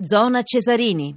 [0.00, 1.16] Zona Cesarini.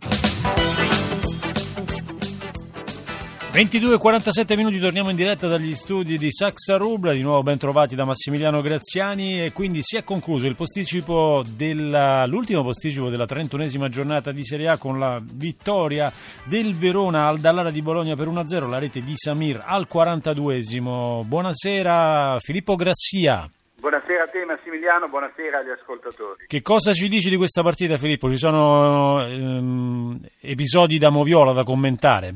[3.51, 8.05] 22.47 minuti, torniamo in diretta dagli studi di Saxa Rubla, di nuovo ben trovati da
[8.05, 14.43] Massimiliano Graziani e quindi si è concluso posticipo della, l'ultimo posticipo della 31esima giornata di
[14.43, 16.11] Serie A con la vittoria
[16.45, 21.23] del Verona al Dallara di Bologna per 1-0, la rete di Samir al 42esimo.
[21.23, 23.47] Buonasera Filippo Grassia.
[23.81, 26.45] Buonasera a te Massimiliano, buonasera agli ascoltatori.
[26.45, 28.29] Che cosa ci dici di questa partita Filippo?
[28.29, 32.35] Ci sono ehm, episodi da moviola da commentare?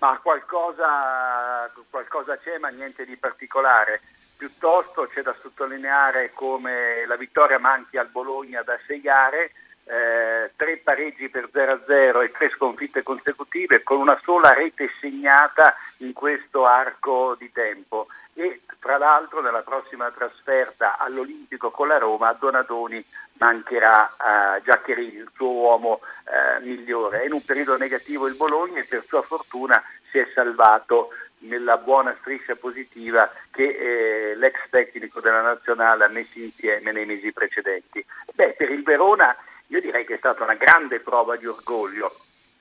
[0.00, 4.00] Ma qualcosa, qualcosa c'è, ma niente di particolare.
[4.36, 9.52] Piuttosto c'è da sottolineare come la vittoria manchi al Bologna da sei gare,
[9.88, 16.12] eh, tre pareggi per 0-0 e tre sconfitte consecutive con una sola rete segnata in
[16.12, 22.36] questo arco di tempo e tra l'altro nella prossima trasferta all'Olimpico con la Roma a
[22.38, 23.02] Donadoni
[23.38, 27.22] mancherà uh, Giaccherini, il suo uomo uh, migliore.
[27.22, 31.76] È in un periodo negativo il Bologna e per sua fortuna si è salvato nella
[31.76, 38.04] buona striscia positiva che eh, l'ex tecnico della nazionale ha messo insieme nei mesi precedenti.
[38.34, 39.36] Beh, per il Verona
[39.68, 42.14] io direi che è stata una grande prova di orgoglio,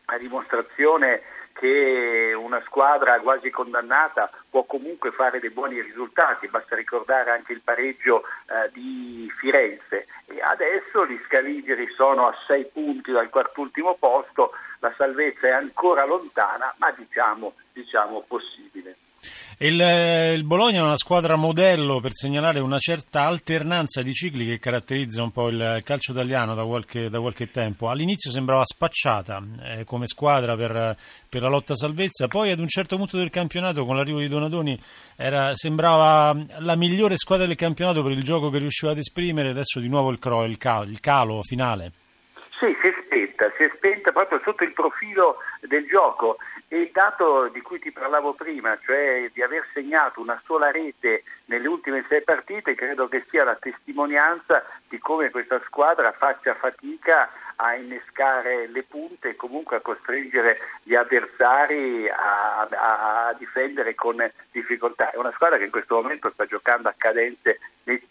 [0.06, 1.22] a dimostrazione
[1.54, 7.62] che una squadra quasi condannata può comunque fare dei buoni risultati, basta ricordare anche il
[7.62, 14.52] pareggio eh, di Firenze e adesso gli scaligeri sono a sei punti dal quartultimo posto,
[14.80, 18.98] la salvezza è ancora lontana ma diciamo, diciamo possibile.
[19.60, 24.60] Il, il, Bologna è una squadra modello per segnalare una certa alternanza di cicli che
[24.60, 27.90] caratterizza un po' il calcio italiano da qualche, da qualche tempo.
[27.90, 30.98] All'inizio sembrava spacciata eh, come squadra per,
[31.30, 34.28] per, la lotta a salvezza, poi ad un certo punto del campionato con l'arrivo di
[34.28, 34.78] Donadoni
[35.16, 39.80] era, sembrava la migliore squadra del campionato per il gioco che riusciva ad esprimere, adesso
[39.80, 41.92] di nuovo il, cro, il, calo, il calo finale.
[42.60, 43.64] Sì, si è spenta, si
[44.06, 46.38] spenta proprio sotto il profilo del gioco.
[46.68, 51.24] E il dato di cui ti parlavo prima, cioè di aver segnato una sola rete
[51.46, 57.30] nelle ultime sei partite, credo che sia la testimonianza di come questa squadra faccia fatica
[57.58, 64.18] a innescare le punte e comunque a costringere gli avversari a, a, a, difendere con
[64.52, 65.12] difficoltà.
[65.12, 67.60] È una squadra che in questo momento sta giocando a cadenze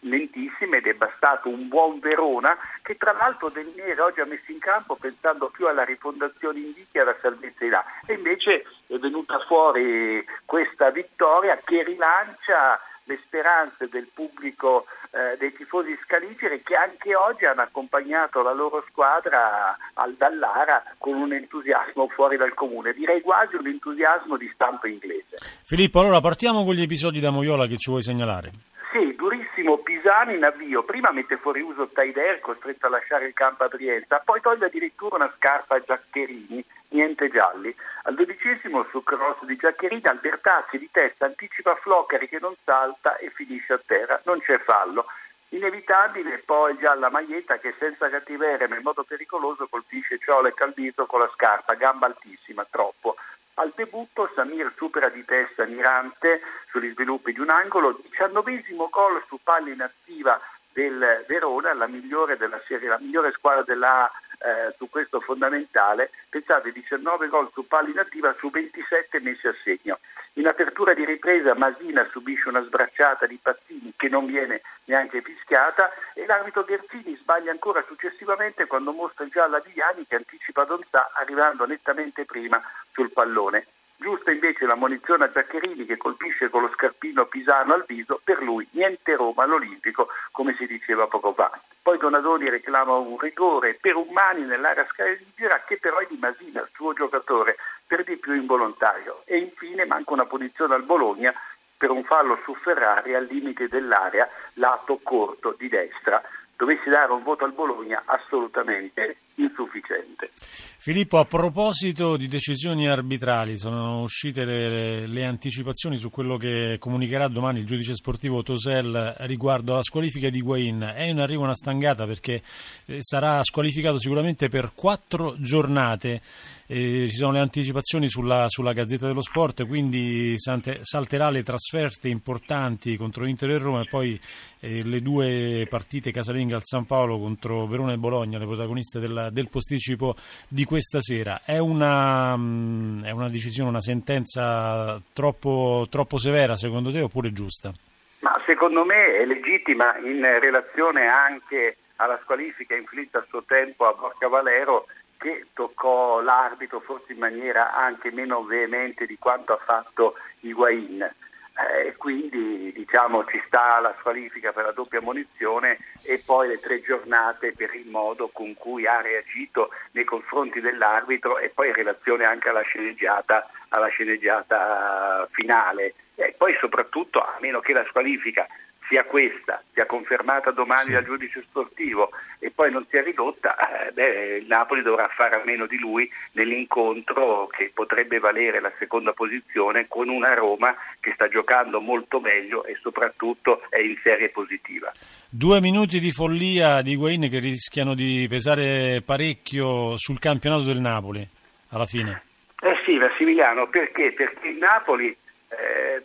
[0.00, 4.52] lentissime ed è bastato un buon Verona che tra l'altro Del Nere oggi ha messo
[4.52, 8.96] in campo pensando più alla rifondazione in che alla salvezza di là e invece è
[8.98, 16.74] venuta fuori questa vittoria che rilancia le speranze del pubblico, eh, dei tifosi scaligeri che
[16.74, 22.92] anche oggi hanno accompagnato la loro squadra al Dallara con un entusiasmo fuori dal comune,
[22.92, 25.36] direi quasi un entusiasmo di stampo inglese.
[25.64, 28.52] Filippo, allora partiamo con gli episodi da Moiola che ci vuoi segnalare.
[28.94, 33.64] Sì, durissimo, Pisano in avvio, prima mette fuori uso Taider costretto a lasciare il campo
[33.64, 36.64] a Brienza, poi toglie addirittura una scarpa a Giaccherini,
[36.94, 37.74] niente gialli.
[38.04, 43.30] Al dodicesimo su cross di Giaccherini Albertazzi di testa anticipa Floccari che non salta e
[43.30, 45.06] finisce a terra, non c'è fallo.
[45.50, 50.54] Inevitabile poi già la maglietta che senza cattiveria ma in modo pericoloso colpisce Ciola e
[50.54, 53.16] Calvito con la scarpa, gamba altissima, troppo.
[53.54, 56.40] Al debutto Samir supera di testa Mirante
[56.70, 60.40] sugli sviluppi di un angolo, diciannovesimo gol su palla inattiva
[60.72, 66.72] del Verona, la migliore della serie, la migliore squadra della eh, su questo fondamentale, pensate
[66.72, 69.98] 19 gol su palla inattiva su 27 messi a segno.
[70.34, 75.90] In apertura di ripresa Masina subisce una sbracciata di Pazzini che non viene neanche fischiata
[76.12, 81.12] e l'arbitro Gherzini sbaglia ancora successivamente quando mostra il giallo a Viviani che anticipa Donzà
[81.14, 82.60] arrivando nettamente prima
[82.92, 83.66] sul pallone.
[84.04, 88.42] Giusta invece la munizione a Giaccherini che colpisce con lo scarpino Pisano al viso, per
[88.42, 91.58] lui niente Roma all'Olimpico, come si diceva poco fa.
[91.80, 96.60] Poi Donadoni reclama un rigore per un mani nell'area scaligera che però è di Masina,
[96.60, 97.56] il suo giocatore,
[97.86, 99.22] per di più involontario.
[99.24, 101.32] E infine manca una punizione al Bologna
[101.74, 106.22] per un fallo su Ferrari al limite dell'area lato corto di destra.
[106.64, 110.30] Dovessi dare un voto al Bologna assolutamente insufficiente.
[110.34, 117.28] Filippo, a proposito di decisioni arbitrali, sono uscite le, le, anticipazioni su quello che comunicherà
[117.28, 120.92] domani il giudice sportivo Tosel riguardo alla squalifica di Guain.
[120.94, 122.42] È in arrivo una stangata perché
[122.86, 126.20] eh, sarà squalificato sicuramente per quattro giornate.
[126.66, 132.96] Eh, ci sono le anticipazioni sulla, sulla, Gazzetta dello Sport, quindi salterà le trasferte importanti
[132.96, 134.18] contro Inter e Roma e poi
[134.60, 136.10] eh, le due partite
[136.54, 140.14] casalinghe al San Paolo contro Verona e Bologna, le protagoniste della del, posticipo
[140.48, 141.42] di questa sera.
[141.44, 147.72] È una, mm, è una decisione, una sentenza troppo, troppo severa secondo te oppure giusta?
[148.20, 153.92] Ma secondo me è legittima in relazione anche alla squalifica inflitta a suo tempo a
[153.92, 154.86] Borca Valero
[155.18, 161.08] che toccò l'arbitro forse in maniera anche meno veemente di quanto ha fatto Higuain
[161.56, 166.82] eh, quindi diciamo ci sta la squalifica per la doppia munizione e poi le tre
[166.82, 172.24] giornate per il modo con cui ha reagito nei confronti dell'arbitro e poi in relazione
[172.24, 175.94] anche alla sceneggiata, alla sceneggiata finale.
[176.16, 178.46] E poi soprattutto a meno che la squalifica
[178.88, 180.92] sia questa, sia confermata domani sì.
[180.92, 185.44] dal giudice sportivo e poi non sia ridotta, eh, beh, il Napoli dovrà fare a
[185.44, 191.28] meno di lui nell'incontro che potrebbe valere la seconda posizione con una Roma che sta
[191.28, 194.92] giocando molto meglio e soprattutto è in serie positiva.
[195.28, 201.26] Due minuti di follia di Guain che rischiano di pesare parecchio sul campionato del Napoli
[201.70, 202.22] alla fine.
[202.60, 204.12] Eh sì, Massimiliano, perché?
[204.12, 205.14] Perché il Napoli
[205.58, 206.02] eh,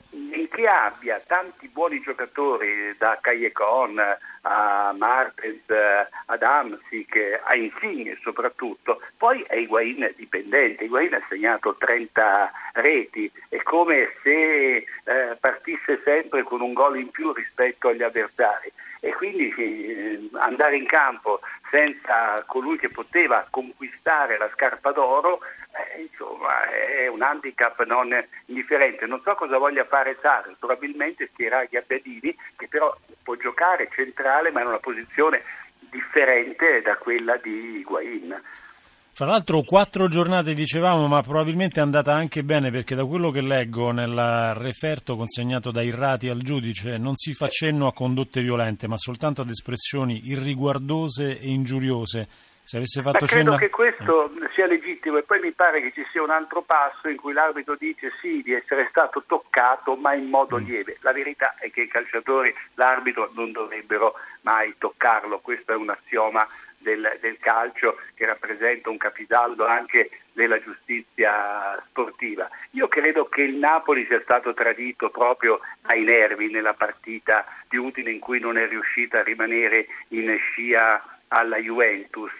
[0.59, 4.01] che abbia tanti buoni giocatori da Callecon
[4.41, 5.63] a Martens,
[6.25, 13.61] ad Amsic, a Insigne soprattutto, poi è Higuain dipendente, Higuain ha segnato 30 reti, è
[13.63, 14.85] come se eh,
[15.39, 18.71] partisse sempre con un gol in più rispetto agli avversari.
[19.01, 21.39] E quindi eh, andare in campo
[21.71, 25.39] senza colui che poteva conquistare la scarpa d'oro
[25.71, 28.13] eh, insomma è un handicap non
[28.45, 29.05] indifferente.
[29.05, 34.61] Non so cosa voglia fare Sarri probabilmente schierare Gabbiadini che però può giocare centrale ma
[34.61, 35.43] in una posizione
[35.89, 38.41] differente da quella di Higuain
[39.19, 43.41] fra l'altro quattro giornate dicevamo, ma probabilmente è andata anche bene perché da quello che
[43.41, 48.87] leggo nel referto consegnato da Irrati al giudice non si fa cenno a condotte violente,
[48.87, 52.29] ma soltanto ad espressioni irriguardose e ingiuriose.
[52.63, 53.57] Se avesse fatto ma credo cenno...
[53.57, 57.17] che questo sia legittimo e poi mi pare che ci sia un altro passo in
[57.17, 60.65] cui l'arbitro dice sì di essere stato toccato ma in modo mm.
[60.65, 60.97] lieve.
[61.01, 66.47] La verità è che i calciatori l'arbitro non dovrebbero mai toccarlo, questo è un assioma
[66.79, 72.49] del, del, calcio che rappresenta un capisaldo anche della giustizia sportiva.
[72.71, 78.11] Io credo che il Napoli sia stato tradito proprio ai nervi nella partita di Udine
[78.11, 82.31] in cui non è riuscita a rimanere in scia alla Juventus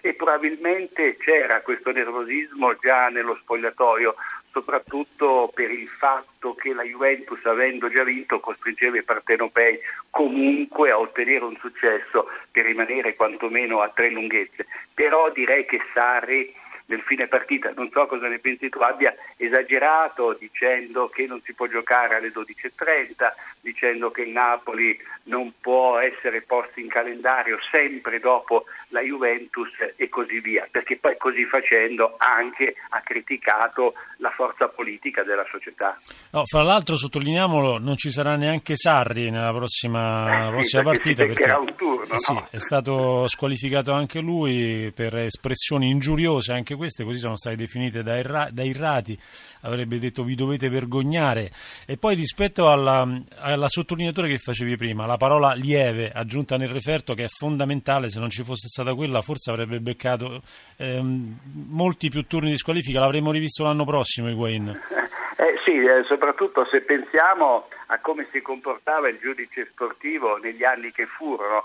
[0.00, 4.14] e probabilmente c'era questo nervosismo già nello spogliatoio
[4.56, 9.78] soprattutto per il fatto che la Juventus, avendo già vinto, costringeva i partenopei
[10.08, 14.66] comunque a ottenere un successo per rimanere quantomeno a tre lunghezze.
[14.94, 16.54] Però direi che Sarri
[16.86, 21.52] nel fine partita, non so cosa ne pensi tu, abbia esagerato dicendo che non si
[21.52, 28.20] può giocare alle 12.30, dicendo che il Napoli non può essere posto in calendario sempre
[28.20, 34.68] dopo la Juventus e così via, perché poi così facendo anche ha criticato la forza
[34.68, 35.98] politica della società.
[36.30, 41.26] No, fra l'altro sottolineiamolo, non ci sarà neanche Sarri nella prossima, eh, prossima perché partita
[41.26, 42.48] perché un turno, sì, no?
[42.50, 48.18] è stato squalificato anche lui per espressioni ingiuriose anche queste così sono state definite da,
[48.18, 49.18] Irra, da Irrati,
[49.62, 51.50] avrebbe detto vi dovete vergognare.
[51.86, 53.06] E poi rispetto alla,
[53.38, 58.20] alla sottolineatura che facevi prima, la parola lieve aggiunta nel referto che è fondamentale, se
[58.20, 60.42] non ci fosse stata quella forse avrebbe beccato
[60.76, 61.38] ehm,
[61.70, 64.68] molti più turni di squalifica, l'avremmo rivisto l'anno prossimo Higuain.
[65.36, 70.92] Eh sì, eh, soprattutto se pensiamo a come si comportava il giudice sportivo negli anni
[70.92, 71.64] che furono,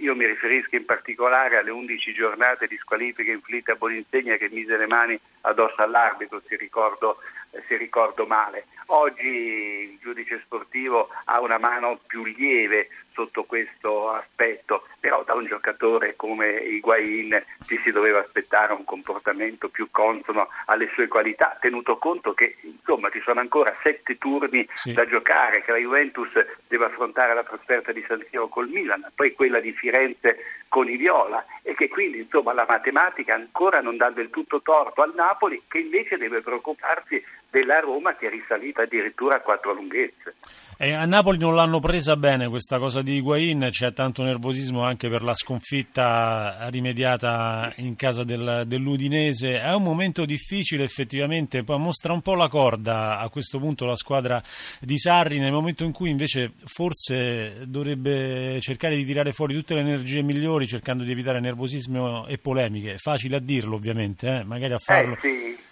[0.00, 4.76] io mi riferisco in particolare alle 11 giornate di squalifica inflitte a Boninsegna che mise
[4.76, 7.18] le mani addosso all'arbitro, se ricordo,
[7.66, 8.66] se ricordo male.
[8.86, 15.46] Oggi il giudice sportivo ha una mano più lieve sotto questo aspetto, però da un
[15.46, 21.98] giocatore come Higuain ci si doveva aspettare un comportamento più consono alle sue qualità, tenuto
[21.98, 24.92] conto che insomma ci sono ancora sette turni sì.
[24.92, 26.30] da giocare, che la Juventus
[26.66, 30.96] deve affrontare la trasferta di San Siro col Milan, poi quella di Firenze con i
[30.96, 35.62] Viola e che quindi insomma la matematica ancora non dà del tutto torto al Napoli
[35.66, 40.34] che invece deve preoccuparsi della Roma che è risalita addirittura a quattro lunghezze.
[40.82, 45.10] E a Napoli non l'hanno presa bene questa cosa di Higuain, c'è tanto nervosismo anche
[45.10, 49.60] per la sconfitta rimediata in casa del, dell'Udinese.
[49.60, 53.94] È un momento difficile effettivamente, poi mostra un po' la corda a questo punto la
[53.94, 54.42] squadra
[54.80, 59.80] di Sarri, nel momento in cui invece forse dovrebbe cercare di tirare fuori tutte le
[59.80, 62.96] energie migliori cercando di evitare nervosismo e polemiche.
[62.96, 64.44] Facile a dirlo ovviamente, eh?
[64.44, 65.12] magari a farlo.
[65.16, 65.68] Eh sì.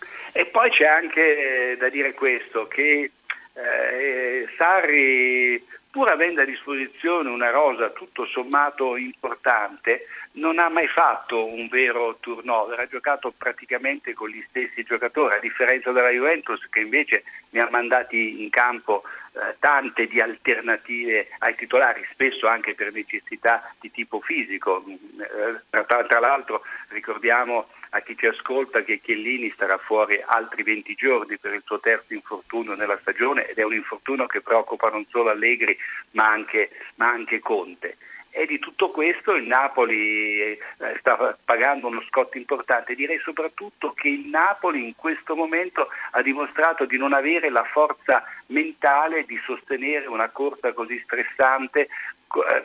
[0.59, 3.13] Poi c'è anche da dire questo, che
[3.55, 11.45] eh, Sarri, pur avendo a disposizione una rosa tutto sommato importante, non ha mai fatto
[11.45, 16.81] un vero turnover, ha giocato praticamente con gli stessi giocatori, a differenza della Juventus che
[16.81, 22.93] invece ne ha mandati in campo eh, tante di alternative ai titolari, spesso anche per
[22.93, 24.85] necessità di tipo fisico.
[24.87, 30.95] Eh, tra, tra, l'altro ricordiamo a chi ci ascolta che Chiellini starà fuori altri 20
[30.95, 35.07] giorni per il suo terzo infortunio nella stagione ed è un infortunio che preoccupa non
[35.09, 35.77] solo Allegri
[36.13, 37.97] ma anche, ma anche Conte
[38.31, 40.59] e di tutto questo il Napoli eh,
[40.99, 42.95] sta pagando uno scotto importante.
[42.95, 48.23] Direi soprattutto che il Napoli in questo momento ha dimostrato di non avere la forza
[48.47, 52.65] mentale di sostenere una corsa così stressante eh,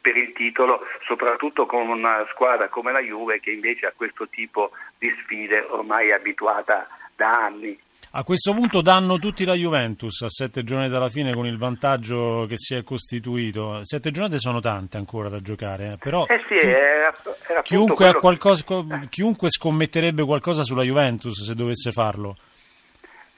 [0.00, 4.72] per il titolo, soprattutto con una squadra come la Juve che invece a questo tipo
[4.98, 7.78] di sfide ormai è abituata da anni.
[8.12, 12.46] A questo punto danno tutti la Juventus a sette giornate dalla fine con il vantaggio
[12.48, 13.80] che si è costituito.
[13.82, 17.14] Sette giornate sono tante ancora da giocare, eh, però eh sì, era,
[17.46, 18.64] era chiunque, qualcosa,
[19.10, 22.36] chiunque, scommetterebbe qualcosa sulla Juventus se dovesse farlo.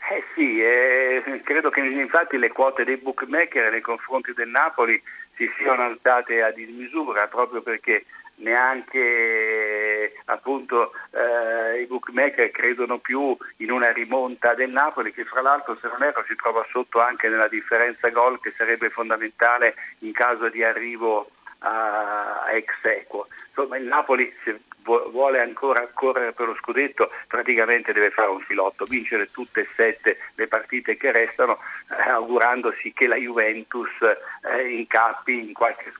[0.08, 5.02] Eh sì, eh, credo che infatti le quote dei bookmaker nei confronti del Napoli
[5.34, 8.04] si siano alzate a dismisura proprio perché
[8.40, 15.78] neanche appunto eh, i bookmaker credono più in una rimonta del Napoli che fra l'altro
[15.80, 20.48] se non erro si trova sotto anche nella differenza gol che sarebbe fondamentale in caso
[20.48, 21.30] di arrivo
[21.60, 23.26] a, ex equo.
[23.48, 28.84] Insomma il Napoli se vuole ancora correre per lo scudetto praticamente deve fare un filotto,
[28.84, 31.58] vincere tutte e sette le partite che restano
[31.90, 35.92] eh, augurandosi che la Juventus eh, incappi in qualche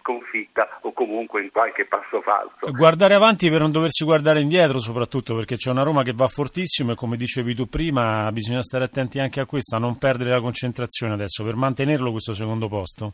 [0.00, 2.70] sconfitta o comunque in qualche passo falso.
[2.72, 6.92] Guardare avanti per non doversi guardare indietro soprattutto perché c'è una Roma che va fortissimo
[6.92, 10.40] e come dicevi tu prima bisogna stare attenti anche a questo, a non perdere la
[10.40, 13.12] concentrazione adesso per mantenerlo questo secondo posto.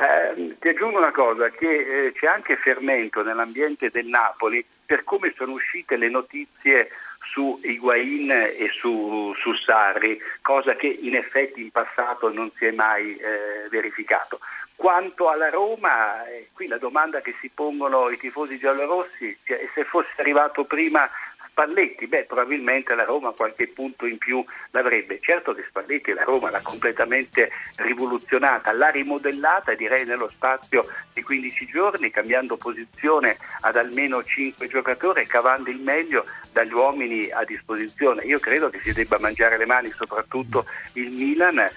[0.00, 4.64] Eh sì, eh, ti aggiungo una cosa, che eh, c'è anche fermento nell'ambiente del Napoli
[4.86, 6.88] per come sono uscite le notizie
[7.22, 12.70] su Higuain e su, su, Sarri, cosa che in effetti in passato non si è
[12.72, 14.40] mai eh, verificato.
[14.74, 19.84] Quanto alla Roma, eh, qui la domanda che si pongono i tifosi giallorossi è se
[19.84, 21.08] fosse arrivato prima
[21.50, 25.18] Spalletti, beh probabilmente la Roma qualche punto in più l'avrebbe.
[25.20, 31.66] Certo che Spalletti la Roma l'ha completamente rivoluzionata, l'ha rimodellata direi nello spazio di 15
[31.66, 38.24] giorni, cambiando posizione ad almeno 5 giocatori e cavando il meglio dagli uomini a disposizione.
[38.24, 41.70] Io credo che si debba mangiare le mani soprattutto il Milan eh,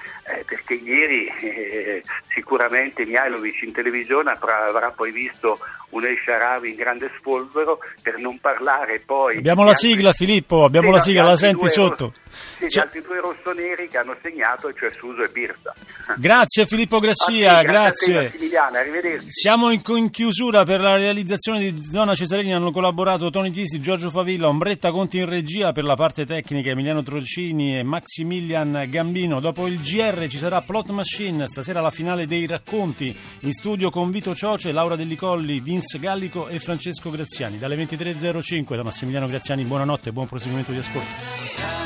[0.46, 2.04] perché ieri eh,
[2.34, 8.18] sicuramente Mihailovic in televisione avrà, avrà poi visto un El Sharawi in grande spolvero per
[8.18, 9.38] non parlare poi...
[9.38, 12.14] Abbiamo la sigla Filippo, abbiamo sì, la sigla, la senti sotto.
[12.58, 15.74] Sì, gli altri due rossoneri che hanno segnato, cioè Suso e Birsa.
[16.18, 18.32] Grazie Filippo Grassia, ah, grazie.
[18.32, 18.58] grazie.
[18.58, 19.30] arrivederci.
[19.30, 24.10] Siamo in, in, chiusura per la realizzazione di Zona Cesarini, hanno collaborato Toni Tisi, Giorgio
[24.10, 29.40] Favilla, Ombretta Conti in regia per la parte tecnica, Emiliano Trocini e Maximilian Gambino.
[29.40, 34.10] Dopo il GR ci sarà Plot Machine, stasera la finale dei racconti, in studio con
[34.10, 37.60] Vito Cioce, Laura Dellicolli, Vince Gallico e Francesco Graziani.
[37.60, 41.83] Dalle 23.05 da Massimiliano Graziani, Bresciani, buonanotte e buon proseguimento di ascolto.